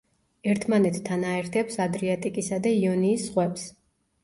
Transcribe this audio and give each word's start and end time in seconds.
ერთმანეთთან 0.53 1.25
აერთებს 1.33 1.77
ადრიატიკისა 1.85 2.61
და 2.67 2.73
იონიის 2.81 3.29
ზღვებს. 3.31 3.71